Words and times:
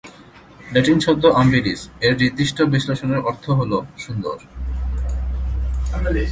Latin 0.73 0.99
শব্দ 0.99 1.23
"আম্বিলিস" 1.35 1.81
এর 2.01 2.13
নির্দিষ্ট 2.19 2.57
বিশেষণের 2.73 3.21
অর্থ 3.25 3.45
হল 3.49 3.71
সুন্দর। 3.97 4.37